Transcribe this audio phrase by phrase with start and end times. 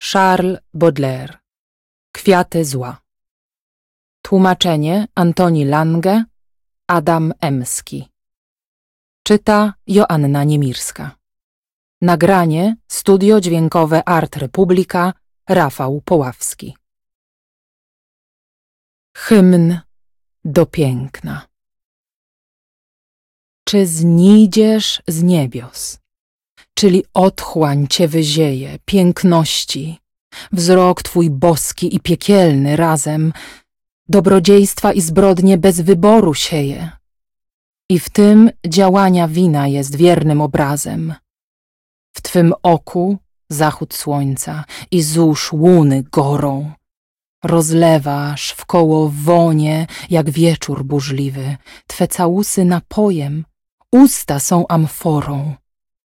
[0.00, 1.38] Charles Baudelaire.
[2.12, 3.00] Kwiaty zła.
[4.22, 6.24] Tłumaczenie Antoni Lange
[6.86, 8.08] Adam Emski.
[9.22, 11.16] Czyta Joanna Niemirska.
[12.02, 15.12] Nagranie Studio Dźwiękowe Art Republika
[15.48, 16.76] Rafał Poławski.
[19.16, 19.80] Hymn
[20.44, 21.46] do piękna.
[23.64, 25.98] Czy znijdziesz z niebios?
[26.78, 29.98] Czyli otchłań cię wyzieje, piękności,
[30.52, 33.32] wzrok twój boski i piekielny razem,
[34.08, 36.90] dobrodziejstwa i zbrodnie bez wyboru sieje.
[37.90, 41.14] I w tym działania wina jest wiernym obrazem.
[42.16, 46.72] W twym oku zachód słońca i złóż łuny gorą.
[47.44, 53.44] Rozlewasz w koło wonie, jak wieczór burzliwy, twe całusy napojem,
[53.92, 55.54] usta są amforą.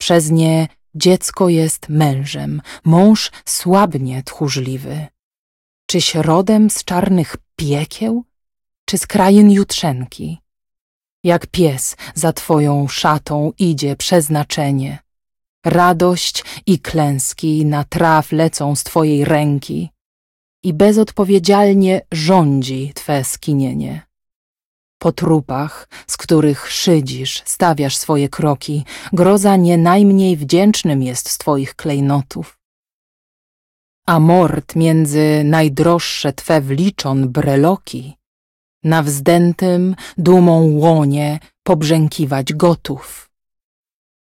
[0.00, 5.06] Przez nie dziecko jest mężem, mąż słabnie tchórzliwy.
[5.86, 8.24] Czyś rodem z czarnych piekieł,
[8.84, 10.38] czy z krain jutrzenki?
[11.24, 14.98] Jak pies za twoją szatą idzie przeznaczenie.
[15.64, 19.90] Radość i klęski na traw lecą z twojej ręki
[20.62, 24.09] i bezodpowiedzialnie rządzi twe skinienie.
[25.02, 31.74] Po trupach, z których szydzisz, stawiasz swoje kroki, groza nie najmniej wdzięcznym jest z twoich
[31.74, 32.58] klejnotów.
[34.06, 38.16] A mord między najdroższe twe wliczon breloki,
[38.84, 43.30] na wzdętym, dumą łonie pobrzękiwać gotów.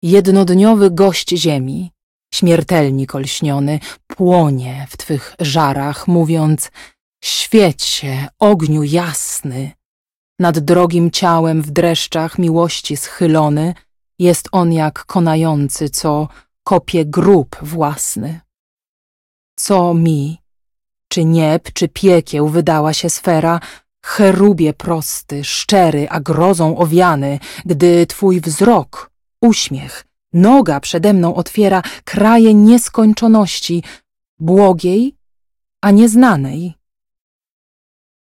[0.02, 1.90] Jednodniowy gość ziemi,
[2.34, 6.70] śmiertelnik olśniony, płonie w twych żarach, mówiąc
[7.24, 9.72] Świeć się, ogniu jasny,
[10.38, 13.74] nad drogim ciałem w dreszczach miłości schylony,
[14.18, 16.28] jest on jak konający, co
[16.64, 18.40] kopie grób własny.
[19.56, 20.38] Co mi,
[21.08, 23.60] czy nieb, czy piekieł wydała się sfera,
[24.04, 29.10] cherubie prosty, szczery, a grozą owiany, gdy twój wzrok,
[29.40, 33.82] uśmiech, noga przede mną otwiera kraje nieskończoności,
[34.38, 35.16] błogiej,
[35.80, 36.74] a nieznanej.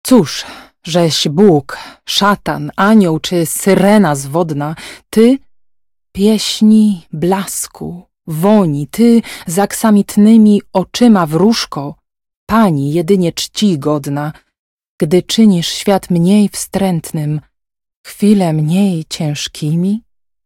[0.04, 0.46] Cóż,
[0.86, 4.76] żeś Bóg, szatan, anioł czy syrena zwodna,
[5.10, 5.38] ty
[6.12, 11.96] pieśni blasku, woni, ty z aksamitnymi oczyma wróżko,
[12.46, 14.34] pani jedynie czci godna,
[15.00, 17.42] gdy czynisz świat mniej wstrętnym,
[18.08, 20.05] chwile mniej ciężkimi?